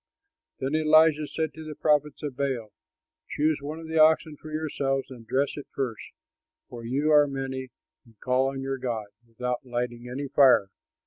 Then 0.57 0.73
Elijah 0.73 1.27
said 1.27 1.53
to 1.53 1.63
the 1.63 1.75
prophets 1.75 2.23
of 2.23 2.35
Baal, 2.35 2.71
"Choose 3.29 3.59
one 3.61 3.79
of 3.79 3.87
the 3.87 3.99
oxen 3.99 4.35
for 4.35 4.51
yourselves 4.51 5.11
and 5.11 5.27
dress 5.27 5.55
it 5.57 5.67
first, 5.75 6.01
for 6.69 6.83
you 6.83 7.11
are 7.11 7.27
many, 7.27 7.69
and 8.03 8.19
call 8.19 8.47
on 8.47 8.61
your 8.61 8.79
god, 8.79 9.09
without 9.27 9.63
lighting 9.63 10.09
any 10.09 10.27
fire." 10.27 10.71